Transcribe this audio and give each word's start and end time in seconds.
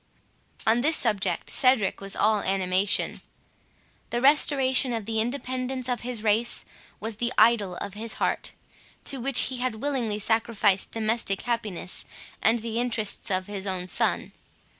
On 0.65 0.81
this 0.81 0.95
subject 0.95 1.51
Cedric 1.51 2.01
was 2.01 2.15
all 2.15 2.39
animation. 2.39 3.21
The 4.09 4.19
restoration 4.19 4.93
of 4.93 5.05
the 5.05 5.21
independence 5.21 5.87
of 5.87 6.01
his 6.01 6.23
race 6.23 6.65
was 6.99 7.17
the 7.17 7.31
idol 7.37 7.75
of 7.75 7.93
his 7.93 8.13
heart, 8.13 8.53
to 9.05 9.17
which 9.21 9.41
he 9.41 9.57
had 9.57 9.75
willingly 9.75 10.17
sacrificed 10.17 10.89
domestic 10.91 11.41
happiness 11.41 12.03
and 12.41 12.63
the 12.63 12.79
interests 12.79 13.29
of 13.29 13.45
his 13.45 13.67
own 13.67 13.87
son. 13.87 14.31